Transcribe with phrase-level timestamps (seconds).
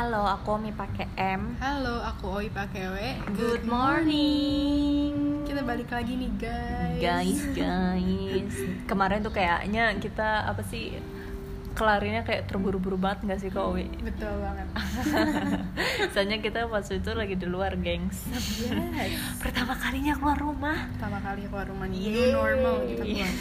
[0.00, 1.60] Halo, aku Omi pakai M.
[1.60, 2.96] Halo, aku Oi pakai W.
[3.36, 5.44] Good morning.
[5.44, 6.96] Kita balik lagi nih guys.
[7.04, 8.54] Guys, guys.
[8.88, 10.96] Kemarin tuh kayaknya kita apa sih
[11.76, 13.92] kelarinnya kayak terburu-buru banget gak sih Kak Owi?
[14.00, 14.72] Betul banget.
[16.16, 18.24] Soalnya kita pas itu lagi di luar, gengs.
[18.32, 19.20] Yes.
[19.36, 20.88] Pertama kalinya keluar rumah.
[20.96, 22.00] Pertama kali keluar rumah nih.
[22.08, 23.32] New normal kita keluar.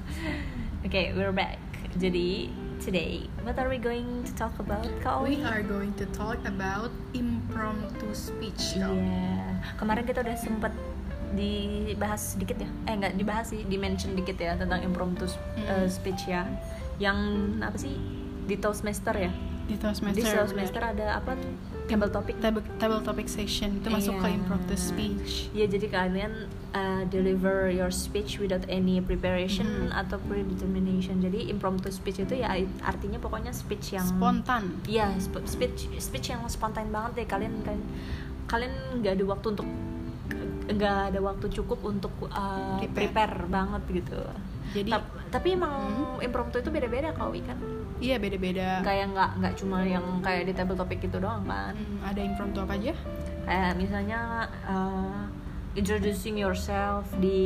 [0.88, 1.60] Oke, we're back.
[2.00, 2.48] Jadi,
[2.82, 5.38] today, what are we going to talk about, Kak Owi?
[5.38, 8.74] We are going to talk about impromptu speech.
[8.74, 8.90] Iya.
[8.90, 9.78] Kak.
[9.78, 10.72] Kemarin kita udah sempet
[11.32, 12.68] dibahas sedikit ya.
[12.90, 15.64] Eh nggak dibahas sih, di-mention dikit ya tentang impromptu Hmm.
[15.70, 16.42] uh, speech ya.
[16.98, 17.18] Yang
[17.62, 17.94] apa sih?
[18.50, 19.30] Di Toastmaster ya.
[19.70, 20.18] Di Toastmaster.
[20.18, 21.54] Di Toastmaster ada apa tuh?
[21.84, 22.34] Table topic.
[22.38, 24.34] Table, table topic session itu masuk ke Iya.
[24.34, 25.50] impromptu speech.
[25.50, 26.32] Ya jadi kalian
[26.70, 29.92] uh, deliver your speech without any preparation Hmm.
[29.92, 31.18] atau predetermination.
[31.18, 34.80] Jadi impromptu speech itu ya artinya pokoknya speech yang Spontan.
[34.84, 37.76] Iya, sp- speech speech yang spontan banget deh kalian kan
[38.46, 39.68] kalian nggak ada waktu untuk
[40.64, 42.94] nggak ada waktu cukup untuk uh, Prepare.
[43.10, 43.36] prepare.
[43.46, 44.20] banget gitu.
[44.72, 45.74] Jadi Tap- tapi emang
[46.18, 47.58] impromptu itu beda-beda kau kan
[48.02, 48.82] iya beda-beda.
[48.82, 52.58] kayak nggak nggak cuma yang kayak di table topic itu doang kan Hmm, ada impromptu
[52.58, 52.92] apa aja?
[53.42, 54.20] kayak misalnya
[54.64, 55.22] uh,
[55.72, 57.40] introducing yourself di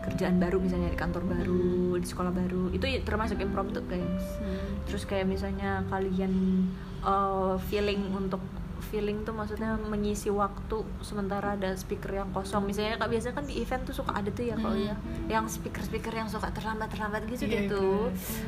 [0.00, 4.86] kerjaan baru misalnya di kantor baru di sekolah baru itu termasuk impromptu guys Hmm.
[4.86, 6.66] terus kayak misalnya kalian
[7.02, 8.38] uh, feeling untuk
[8.86, 13.58] feeling tuh maksudnya mengisi waktu sementara ada speaker yang kosong misalnya kak biasanya kan di
[13.58, 14.86] event tuh suka ada tuh ya kalau Hmm.
[14.86, 14.94] ya
[15.28, 17.84] yang speaker speaker yang suka terlambat terlambat gitu Iya, gitu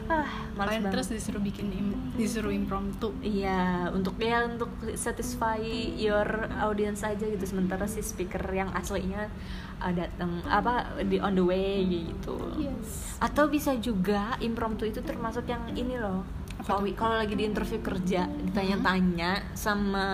[0.06, 3.14] ah males Kalian banget terus disuruh bikin im- disuruh impromptu.
[3.20, 5.58] Iya, untuk ya untuk satisfy
[5.94, 6.26] your
[6.58, 7.44] audience aja gitu.
[7.44, 9.30] Sementara si speaker yang aslinya
[9.78, 12.34] uh, datang apa di on the way gitu.
[12.58, 13.18] Yes.
[13.18, 16.26] Atau bisa juga impromptu itu termasuk yang ini loh.
[16.66, 20.06] Kalau kalau lagi di interview kerja ditanya-tanya sama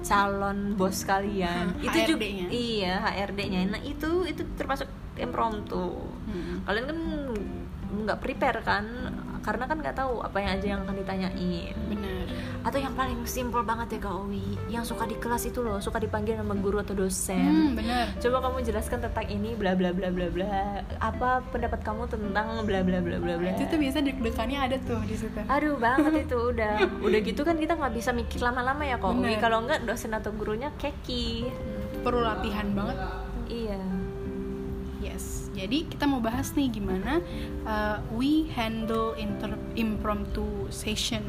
[0.00, 3.66] calon bos kalian, Hmm, itu juga iya HRD-nya.
[3.76, 4.86] Nah, itu itu termasuk
[5.18, 5.98] impromptu.
[6.30, 6.62] Hmm.
[6.62, 6.98] Kalian kan
[7.90, 8.84] nggak prepare kan
[9.38, 12.26] karena kan nggak tahu apa yang aja yang akan ditanyain Benar.
[12.60, 15.96] atau yang paling simpel banget ya Kak Owi yang suka di kelas itu loh suka
[15.96, 18.12] dipanggil nama guru atau Hmm, dosen benar.
[18.18, 22.80] coba kamu jelaskan tentang ini bla bla bla bla bla apa pendapat kamu tentang bla
[22.82, 25.40] bla bla bla bla Itu tuh biasa deg-degannya ada tuh di situ.
[25.40, 29.38] aduh banget itu udah udah gitu kan kita nggak bisa mikir lama-lama ya Kak Owi
[29.38, 31.48] kalau nggak dosen atau gurunya keki
[31.98, 32.98] Perlu latihan banget.
[33.48, 33.80] iya.
[35.58, 37.18] Jadi kita mau bahas nih gimana
[37.64, 41.26] uh, we handle inter- impromptu session.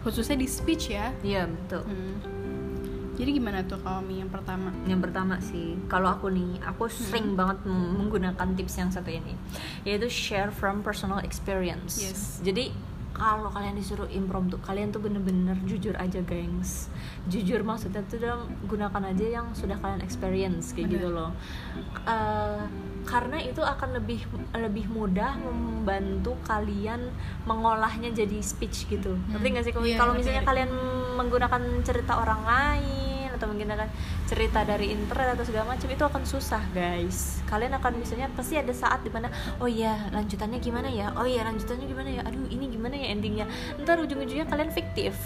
[0.00, 1.14] Khususnya di speech ya.
[1.22, 2.18] iya betul Hmm.
[3.12, 4.72] Jadi gimana tuh Kawami yang pertama?
[4.82, 9.36] yang pertama sih kalau aku nih aku sering banget mem- menggunakan tips yang satu ini
[9.82, 12.40] yaitu share from personal experience Yes.
[12.40, 12.72] jadi
[13.12, 16.88] kalau kalian disuruh impromptu kalian tuh bener-bener jujur aja gengs.
[17.28, 20.96] Jujur maksudnya tuh dalam gunakan aja yang sudah kalian experience kayak Bener.
[20.98, 21.30] gitu loh.
[22.08, 22.62] Eh,
[23.04, 24.24] karena itu akan lebih
[24.56, 27.12] lebih mudah membantu kalian
[27.44, 29.14] mengolahnya jadi speech gitu.
[29.30, 30.70] Ngerti nggak sih Iya, kalau ngerti, misalnya kalian
[31.18, 33.11] menggunakan cerita orang lain
[33.42, 33.90] atau menggunakan
[34.30, 37.42] cerita dari internet atau segala macam itu akan susah guys.
[37.50, 39.26] Kalian akan misalnya pasti ada saat di mana
[39.58, 41.10] oh iya lanjutannya gimana ya?
[41.18, 42.22] Oh iya lanjutannya gimana ya?
[42.22, 43.50] Aduh ini gimana ya endingnya?
[43.82, 45.18] Ntar ujung-ujungnya kalian fiktif.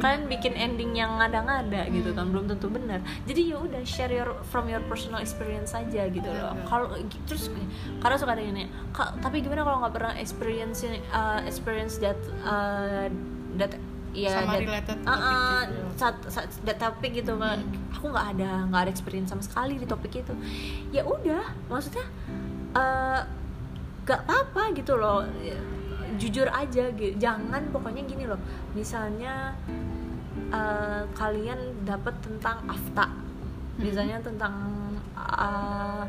[0.00, 3.04] Kalian bikin ending yang ngada-ngada gitu kan belum tentu benar.
[3.28, 6.56] Jadi ya udah share your from your personal experience saja gitu loh.
[6.56, 6.64] Benar.
[6.64, 6.88] kalau
[7.28, 7.52] terus
[8.00, 12.16] karena suka ada ini "Kak, tapi gimana kalau nggak pernah experience uh, experience that
[12.46, 13.10] uh,
[13.58, 13.74] that
[14.10, 14.98] ya Sama that- related
[15.70, 15.82] gitu.
[15.94, 17.62] saat- saat- that topik gitu kan
[17.94, 20.34] aku nggak ada nggak ada experience sama sekali di topik itu.
[20.90, 22.04] Ya udah maksudnya
[24.06, 25.22] gak apa-apa gitu loh.
[26.18, 28.38] Jujur aja gitu jangan pokoknya gini loh.
[28.74, 29.54] Misalnya
[30.50, 33.06] eh, kalian dapat tentang afta.
[33.78, 34.54] Misalnya tentang
[35.14, 36.04] eh,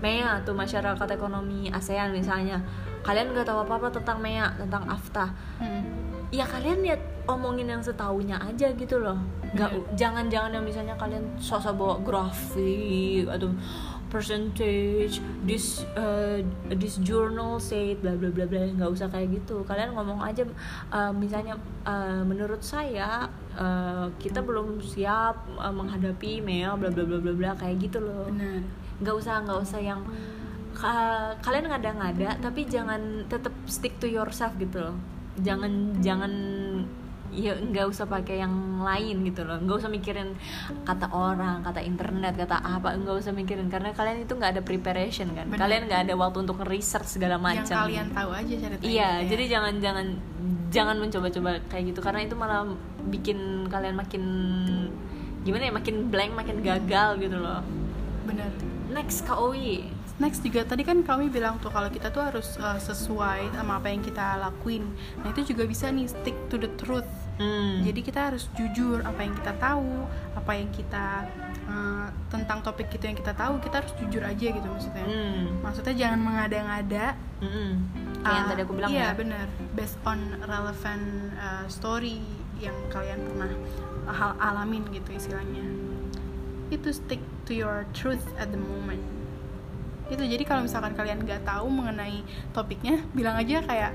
[0.00, 2.60] MEA tuh masyarakat ekonomi ASEAN misalnya.
[3.04, 5.28] Kalian nggak tahu apa-apa tentang MEA tentang afta.
[5.60, 6.03] Hmm.
[6.34, 7.00] Ya kalian lihat
[7.30, 9.16] omongin yang setahunya aja gitu loh.
[9.54, 13.54] Nggak jangan-jangan yang misalnya kalian sosok bawa grafik atau
[14.10, 16.38] percentage this uh,
[16.78, 19.62] this journal said bla bla bla bla nggak usah kayak gitu.
[19.62, 20.42] Kalian ngomong aja
[20.90, 21.54] uh, misalnya
[21.86, 27.50] uh, menurut saya uh, kita belum siap uh, menghadapi mail bla bla bla bla bla
[27.54, 28.26] kayak gitu loh.
[28.26, 28.66] Benar.
[28.94, 30.00] nggak usah nggak usah yang
[30.74, 36.32] ka- kalian ngada-ngada tapi jangan tetap stick to yourself gitu loh jangan jangan
[37.34, 38.54] ya nggak usah pakai yang
[38.86, 39.58] lain gitu loh.
[39.58, 40.38] Nggak usah mikirin
[40.86, 43.66] kata orang kata internet kata apa nggak usah mikirin.
[43.66, 45.50] Karena kalian itu nggak ada preparation kan.
[45.50, 45.60] Bener.
[45.66, 47.84] kalian nggak ada waktu untuk research segala yang macam.
[47.90, 49.30] kalian tahu aja ceritanya iya gitu ya.
[49.34, 50.06] jadi jangan jangan
[50.70, 52.00] jangan mencoba-coba kayak gitu.
[52.04, 52.62] Karena itu malah
[53.10, 54.22] bikin kalian makin
[55.44, 57.60] gimana ya makin blank makin gagal gitu loh.
[58.24, 62.54] Bener next Kak Owi Next juga tadi kan kami bilang tuh kalau kita tuh harus
[62.62, 64.86] uh, sesuai sama apa yang kita lakuin.
[65.18, 67.08] Nah itu juga bisa nih stick to the truth.
[67.42, 67.82] hmm.
[67.82, 70.06] Jadi kita harus jujur apa yang kita tahu,
[70.38, 71.26] apa yang kita
[71.66, 75.02] uh, tentang topik itu yang kita tahu kita harus jujur aja gitu maksudnya.
[75.02, 75.58] Hmm.
[75.66, 77.06] Maksudnya jangan mengada-ngada.
[77.42, 77.70] Mm-mm.
[78.24, 79.46] kayak yang uh, tadi aku bilang iya ya benar.
[79.74, 82.22] Based on relevant uh, story
[82.62, 83.50] yang kalian pernah
[84.14, 85.66] hal alamin gitu istilahnya.
[86.70, 87.20] Itu stick
[87.50, 89.13] to your truth at the moment
[90.06, 92.20] itu jadi kalau misalkan kalian nggak tahu mengenai
[92.50, 93.92] topiknya bilang aja kayak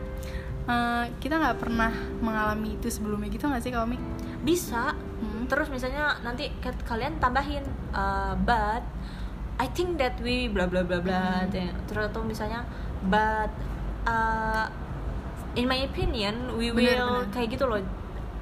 [0.65, 1.89] "Eh, kita nggak pernah
[2.19, 3.97] mengalami itu sebelumnya gitu nggak sih kalau Mi?
[4.39, 5.51] bisa Hmm.
[5.51, 6.47] terus misalnya nanti
[6.85, 7.59] kalian tambahin
[7.91, 8.79] uh, but
[9.59, 11.75] I think that we bla bla bla bla Hmm.
[11.85, 12.63] terus atau misalnya
[13.03, 13.51] but
[14.05, 14.71] uh,
[15.53, 17.33] in my opinion we Bener, will bener.
[17.35, 17.83] kayak gitu loh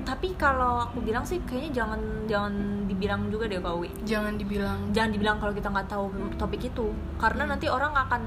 [0.07, 1.99] tapi kalau aku bilang sih kayaknya jangan
[2.31, 2.53] jangan
[2.87, 6.07] dibilang juga deh kau jangan dibilang jangan dibilang kalau kita nggak tahu
[6.39, 7.51] topik itu karena Hmm.
[7.51, 8.21] nanti orang akan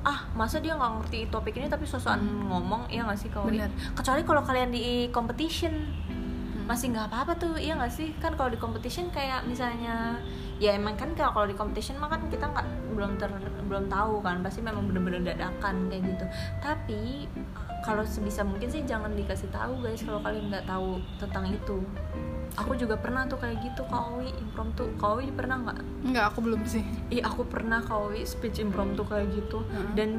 [0.00, 3.44] ah masa dia nggak ngerti topik ini tapi sosokan ngomong iya nggak sih kau?
[3.44, 3.68] Hmm.
[3.92, 5.76] Kecuali kalau kalian di competition
[6.08, 6.64] Hmm.
[6.64, 10.16] masih nggak apa-apa tuh iya nggak sih kan kalau di competition kayak misalnya
[10.56, 12.64] ya emang kan kalau kalau di competition mah kan kita nggak
[12.96, 13.28] belum ter
[13.68, 16.24] belum tahu kan pasti memang bener-bener dadakan kayak gitu
[16.64, 17.28] tapi
[17.80, 21.78] kalau sebisa mungkin sih jangan dikasih tahu guys kalau kalian nggak tahu tentang itu
[22.58, 25.78] aku juga pernah tuh kayak gitu kawi impromptu kawi pernah nggak
[26.10, 29.94] nggak aku belum sih Ih aku pernah kawi speech impromptu kayak gitu Heeh.
[29.94, 30.10] dan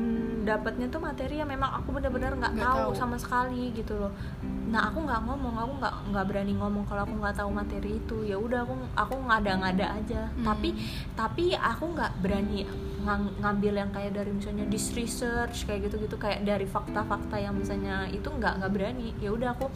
[0.41, 2.97] dapatnya tuh materi yang memang aku benar-benar Nggak tahu tahu.
[2.97, 4.09] sama sekali gitu loh.
[4.73, 8.17] Nah aku nggak ngomong, aku nggak nggak berani ngomong kalau aku nggak tahu materi itu.
[8.25, 10.33] Ya udah aku aku ngada-ngada aja.
[10.33, 10.41] Hmm.
[10.41, 10.69] Tapi
[11.13, 12.65] tapi aku nggak berani
[13.01, 18.05] ngang- ngambil yang kayak dari misalnya dis research kayak gitu-gitu kayak dari fakta-fakta yang misalnya
[18.09, 19.11] itu nggak nggak berani.
[19.19, 19.67] Ya udah aku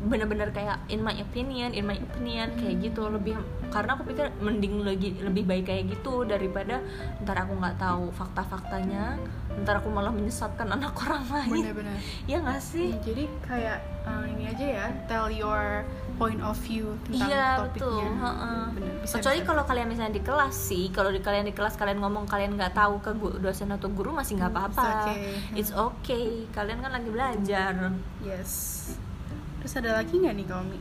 [0.00, 3.36] bener-bener kayak in my opinion, in my opinion kayak gitu lebih
[3.68, 6.80] karena aku pikir mending lagi lebih baik kayak gitu daripada
[7.20, 9.20] ntar aku nggak tahu fakta-faktanya,
[9.60, 11.52] ntar aku malah menyesatkan anak orang lain.
[11.68, 11.96] benar-benar
[12.30, 12.96] ya nggak sih?
[13.04, 15.82] jadi kayak uh, ini aja ya tell your
[16.16, 18.20] point of view tentang Iya topiknya betul.
[18.20, 18.62] heeh.
[18.76, 21.96] Bener, bisa, Kecuali kalau kalian misalnya di kelas sih, kalau di kalian di kelas kalian
[21.96, 23.10] ngomong kalian nggak tahu ke
[23.40, 24.84] dosen atau guru masih nggak apa-apa.
[24.84, 25.22] It's okay.
[25.56, 26.26] It's okay.
[26.52, 27.72] Kalian kan lagi belajar.
[28.20, 28.52] yes
[29.60, 30.80] terus ada lagi nggak nih kalau Mi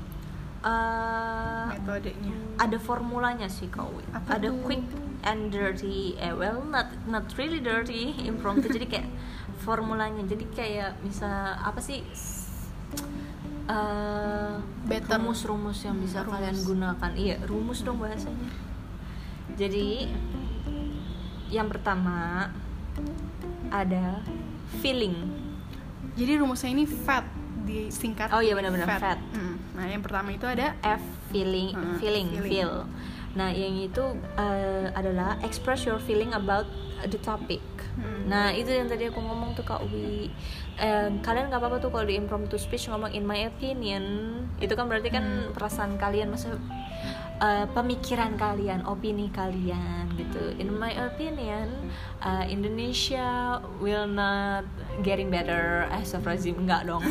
[0.60, 3.88] Eh, metodenya ada formulanya sih kau.
[4.12, 4.60] Apa ada tuh?
[4.68, 4.83] quick
[5.24, 6.19] and dirty.
[6.19, 8.68] Eh well not not really dirty impromptu.
[8.68, 9.07] jadi kayak
[9.63, 10.19] formulanya.
[10.27, 12.04] Jadi kayak bisa apa sih?
[13.69, 15.16] Eh Better.
[15.16, 16.66] rumus-rumus yang bisa Hmm, kalian rumus.
[16.66, 17.12] gunakan.
[17.13, 18.50] Iya, rumus dong bahasanya.
[19.54, 20.10] Jadi
[21.50, 22.50] yang pertama
[23.69, 24.21] ada
[24.80, 25.16] feeling.
[26.13, 27.24] jadi rumusnya ini fat
[27.63, 29.19] disingkat Oh iya, benar-benar, fat.
[29.31, 29.56] Hmm.
[29.72, 31.00] nah yang pertama itu ada F
[31.30, 32.44] feeling Hmm, feeling feeling.
[32.44, 32.74] feel.
[33.31, 34.01] Nah, yang itu
[34.36, 36.65] eh, adalah express your feeling about
[37.06, 37.62] the topic.
[38.30, 38.38] Hmm.
[38.38, 40.30] Nah, itu yang tadi aku ngomong tuh Kak Uwi.
[40.78, 44.04] Eh, kalian nggak apa-apa tuh kalau di impromptu speech ngomong in my opinion.
[44.62, 45.52] Itu kan berarti kan Hmm.
[45.58, 46.62] perasaan kalian maksud
[47.40, 50.54] eh, pemikiran kalian, opini kalian gitu.
[50.62, 51.72] In my opinion,
[52.22, 54.68] eh, Indonesia will not
[55.02, 57.02] getting better as of regime enggak dong.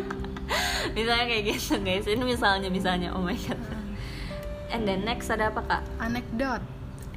[0.96, 2.06] misalnya kayak gitu guys.
[2.06, 3.58] Ini misalnya misalnya oh my god.
[4.70, 5.82] And then next ada apa kak?
[5.98, 6.62] anekdot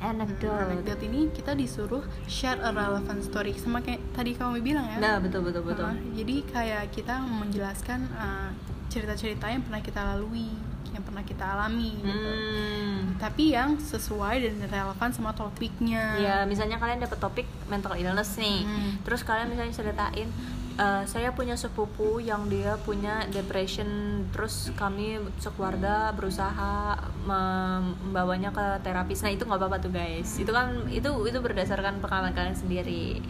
[0.03, 0.51] Anecdote.
[0.51, 5.15] anekdot ini kita disuruh share a relevant story sama kayak tadi kamu bilang ya Nah
[5.17, 5.87] betul betul betul.
[5.87, 8.51] Uh, jadi kayak kita menjelaskan uh,
[8.87, 10.51] cerita-cerita yang pernah kita lalui
[10.93, 12.29] yang pernah kita alami gitu.
[12.29, 13.17] Hmm.
[13.17, 18.61] tapi yang sesuai dan relevan sama topiknya Ya misalnya kalian dapat topik mental illness nih,
[18.61, 19.01] Hmm.
[19.01, 20.29] terus kalian misalnya ceritain
[20.73, 23.85] "Eh, saya punya sepupu yang dia punya depression,
[24.33, 26.97] terus kami sekeluarga berusaha
[27.29, 29.21] mem- membawanya ke terapis.
[29.21, 33.21] Nah itu nggak apa-apa tuh guys, itu kan itu itu berdasarkan pengalaman kalian sendiri.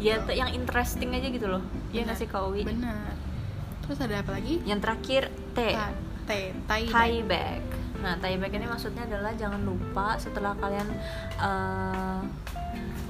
[0.00, 1.60] Ya t- yang interesting aja gitu loh,
[1.92, 2.64] ya nggak sih Owi?
[2.64, 3.18] benar
[3.88, 5.22] terus ada apa lagi Yang terakhir
[5.56, 5.58] T.
[5.72, 5.96] Ta-
[6.28, 7.62] T tie tie back.
[8.04, 10.86] Nah, tie back ini maksudnya adalah jangan lupa setelah kalian
[11.40, 12.20] eh,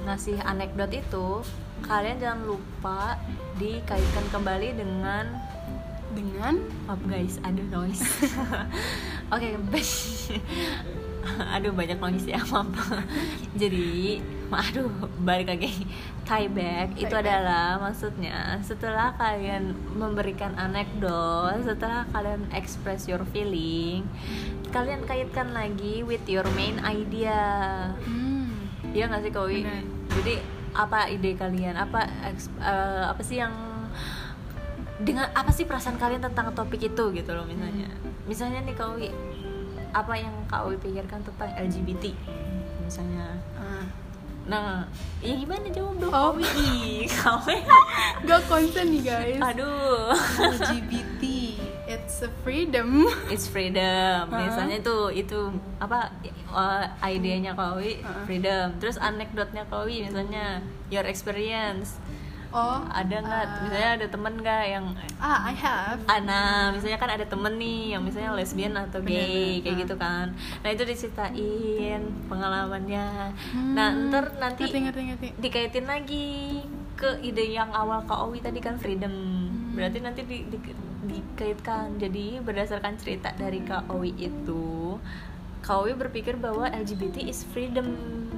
[0.07, 1.43] ngasih anekdot itu,
[1.81, 3.15] kalian jangan lupa
[3.55, 5.25] dikaitkan kembali dengan
[6.09, 6.57] dengan
[6.89, 8.01] maaf guys, ada noise.
[9.33, 9.53] Oke.
[11.55, 12.67] Aduh banyak noise ya, maaf.
[13.53, 14.17] Jadi
[14.49, 14.89] aduh
[15.21, 15.69] balik lagi
[16.25, 17.21] tie back Tie itu back.
[17.21, 24.09] adalah maksudnya setelah kalian memberikan anekdot setelah kalian express your feeling
[24.73, 28.73] kalian kaitkan lagi with your main idea Hmm.
[28.89, 29.61] Iya nggak sih Kowi?
[30.17, 31.73] Jadi apa ide kalian?
[31.73, 33.53] Apa eks- eh, apa sih yang
[34.99, 37.87] dengan apa sih perasaan kalian tentang topik itu gitu loh misalnya?
[38.25, 39.09] Misalnya nih Kowi,
[39.89, 42.11] apa yang Kowi pikirkan tentang LGBT?
[42.79, 43.85] Misalnya, Ah.
[44.45, 44.83] nah,
[45.19, 46.33] ya gimana jawab dong Oh.
[46.33, 47.07] Kowi,
[48.27, 49.39] Gak konsen nih guys.
[49.39, 51.21] aduh, LGBT,
[51.89, 53.09] it's a freedom.
[53.27, 54.29] it's freedom.
[54.29, 54.39] Uh-huh.
[54.39, 56.13] Misalnya tuh itu apa
[56.47, 58.23] uh, idenya Kowi Uh-huh.
[58.23, 58.77] freedom.
[58.77, 61.97] Terus anekdotnya Kowi misalnya your experience.
[62.49, 64.85] Oh, ada nggak uh, misalnya ada temen nggak yang
[65.21, 66.01] ah I have.
[66.09, 69.81] Ana misalnya kan ada temen nih yang misalnya lesbian atau Bener, gay kayak ah.
[69.85, 70.25] gitu kan
[70.65, 73.05] nah itu diceritain pengalamannya
[73.69, 75.27] nah Hmm, ntar nanti ngerti ngerti ngerti.
[75.37, 76.65] dikaitin lagi
[76.95, 79.77] ke ide yang awal Kak Owi tadi kan freedom Hmm.
[79.77, 84.99] berarti nanti di, di- dikaitkan jadi berdasarkan cerita dari Kak Owi itu
[85.59, 87.95] Kak Owi berpikir bahwa LGBT is freedom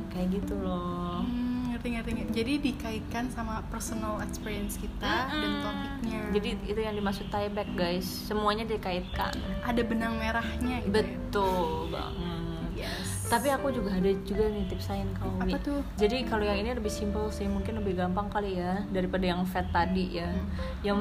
[0.09, 2.11] kayak gitu loh Hmm, ngerti ngerti.
[2.31, 5.61] Jadi dikaitkan sama personal experience kita dan Mm-mm.
[5.61, 6.19] topiknya.
[6.31, 10.89] jadi itu yang dimaksud tie back guys semuanya dikaitkan ada benang merahnya gitu.
[10.89, 10.93] ya.
[10.95, 12.40] betul banget Yes.
[13.31, 15.79] Tapi aku juga ada juga nih tips lain kau Apa tuh?
[15.95, 19.71] jadi kalau yang ini lebih simple sih mungkin lebih gampang kali ya daripada yang fat
[19.71, 20.51] tadi ya Hmm.
[20.83, 20.99] yang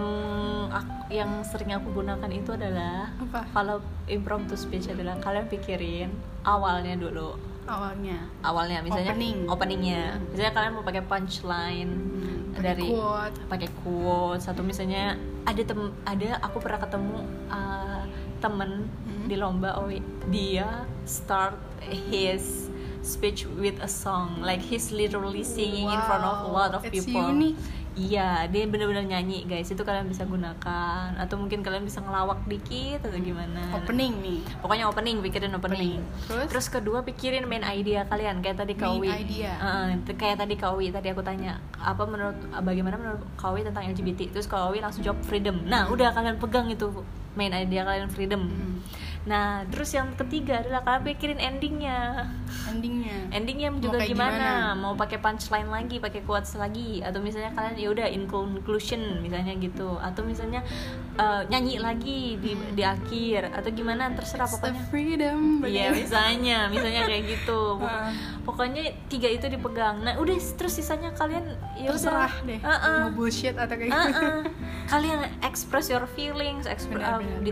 [0.70, 3.50] ak- yang sering aku gunakan itu adalah Apa?
[3.50, 6.10] kalau impromptu speech adalah kalian pikirin
[6.42, 7.34] awalnya dulu
[7.66, 8.18] awalnya.
[8.40, 9.38] awalnya misalnya Opening.
[9.46, 10.22] openingnya Hmm.
[10.30, 13.37] misalnya kalian mau pakai punchline Hmm, pakai dari quote.
[13.49, 17.16] pakai quotes atau misalnya ada tem ada aku pernah ketemu
[17.49, 18.02] uh,
[18.38, 19.26] temen Hmm.
[19.26, 19.90] di lomba oh
[20.28, 20.66] dia
[21.04, 22.68] start his
[23.00, 24.40] speech with a song.
[24.40, 27.28] Like he's literally singing in front of a lot of It's people.
[27.28, 27.56] unique.
[27.90, 29.66] iya dia bener-bener nyanyi guys.
[29.66, 31.16] Itu kalian bisa gunakan.
[31.18, 33.75] Atau mungkin kalian bisa ngelawak dikit atau gimana.
[33.75, 34.40] Opening nih.
[34.62, 36.46] pokoknya opening pikirin opening, Terus?
[36.49, 38.40] terus kedua pikirin main idea kalian.
[38.40, 39.08] Kayak tadi Main Kawi.
[39.10, 39.52] idea.
[40.06, 40.87] kayak tadi Kawi.
[40.94, 45.66] Tadi aku tanya apa menurut bagaimana menurut Kawi tentang LGBT terus Kawi langsung jawab freedom.
[45.66, 46.88] Nah udah kalian pegang itu
[47.34, 48.42] main idea kalian freedom.
[48.46, 48.76] Hmm.
[49.21, 52.25] Nah terus yang ketiga adalah kalian pikirin endingnya
[52.67, 53.29] Endingnya.
[53.31, 54.33] endingnya juga gimana?
[54.33, 54.53] gimana?
[54.75, 59.55] mau pakai punchline lagi pakai quotes lagi atau misalnya kalian ya udah in conclusion misalnya
[59.57, 60.65] gitu atau misalnya
[61.15, 65.41] uh, nyanyi lagi di di akhir atau gimana terserah It's the pokoknya freedom.
[65.61, 66.00] Iya bener.
[66.00, 67.61] misalnya, misalnya kayak gitu.
[67.83, 68.11] Heeh.
[68.41, 70.00] Pokoknya tiga itu dipegang.
[70.00, 71.45] Nah udah terus sisanya kalian
[71.77, 72.49] ya Terserah udah.
[72.49, 72.59] deh.
[72.59, 72.99] Heeh.
[73.05, 74.09] Mau bullshit atau kayak Heeh.
[74.09, 74.27] gitu.
[74.89, 77.45] Kalian express your feelings, expre- Benar, uh, benar, benar.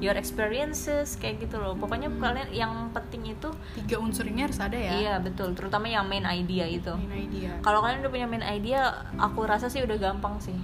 [0.00, 1.76] Your experiences kayak gitu loh.
[1.76, 4.92] Pokoknya kalian yang penting itu Tiga unsur ini harus ada ya.
[4.96, 6.90] iya betul, terutama yang main idea itu.
[6.96, 7.52] Main idea.
[7.60, 8.80] Kalau kalian udah punya main idea,
[9.20, 10.56] aku rasa sih udah gampang sih.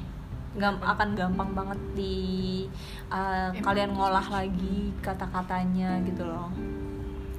[0.57, 2.17] Gam akan gampang banget di
[3.13, 3.61] uh, Emang.
[3.61, 6.49] kalian ngolah lagi kata-katanya gitu loh.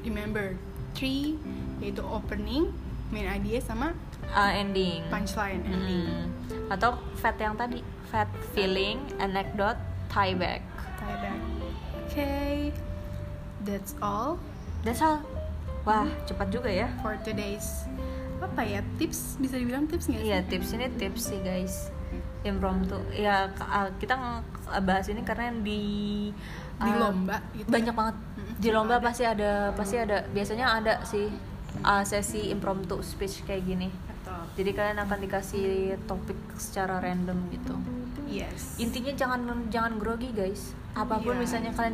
[0.06, 0.54] Remember,
[0.94, 1.36] three
[1.82, 2.70] yaitu opening,
[3.10, 3.92] main idea sama
[4.28, 5.08] Uh, ending.
[5.08, 6.04] punchline ending.
[6.52, 6.68] Hmm.
[6.68, 7.80] Atau fat yang tadi,
[8.12, 9.80] fat feeling, anecdote.
[10.12, 10.60] Tie back.
[12.18, 12.74] Okay,
[13.62, 14.42] that's all
[14.82, 15.22] That's all.
[15.86, 16.90] Wah, cepat juga ya.
[17.06, 17.86] for today's
[18.42, 20.30] apa ya tips bisa dibilang tips nggak sih?
[20.34, 21.94] Iya, tips ini tips sih guys.
[22.42, 22.98] Impromptu.
[23.14, 23.54] Ya
[24.02, 25.82] kita ng- bahas ini karena di
[26.82, 27.70] Di uh, lomba gitu.
[27.70, 28.16] banyak banget.
[28.18, 30.26] Mm-mm, Di lomba pasti ada, pasti ada.
[30.34, 31.30] Biasanya ada sih
[31.86, 33.94] uh, sesi impromptu speech kayak gini.
[33.94, 34.42] Betul.
[34.58, 37.78] Jadi kalian akan dikasih topik secara random gitu.
[38.26, 38.74] Yes.
[38.82, 40.74] Intinya jangan jangan grogi guys.
[40.98, 41.42] Apa pun Iya.
[41.46, 41.94] misalnya kalian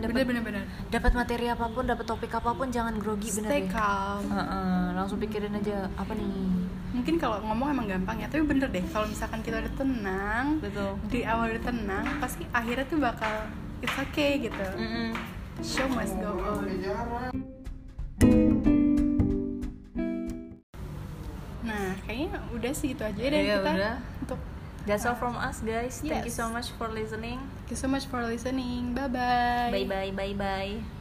[0.87, 3.69] dapat materi apa pun, dapat topik apa pun jangan grogi bener Stay deh.
[3.69, 4.23] calm.
[4.25, 6.63] Heeh, langsung pikirin aja apa nih.
[6.93, 10.95] Mungkin kalau ngomong emang gampang ya, tapi bener deh kalau misalkan kita udah tenang, Betul.
[11.09, 13.33] di awal udah tenang, pasti akhirnya tuh bakal
[13.81, 14.67] it's okay gitu.
[14.77, 15.11] Mm-mm.
[15.59, 16.63] Show must go on.
[21.63, 23.95] Nah, kayaknya udah sih itu aja deh Iya, kita udah.
[24.85, 25.99] That's all from us guys.
[26.03, 26.35] Thank you Yes.
[26.35, 27.39] so much for listening.
[27.39, 28.93] thank you so much for listening.
[28.93, 29.69] Bye bye.
[29.71, 30.99] Bye bye bye bye.